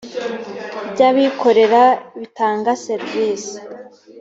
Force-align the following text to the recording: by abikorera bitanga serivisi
by 0.91 1.01
abikorera 1.09 1.83
bitanga 2.19 2.71
serivisi 2.85 3.55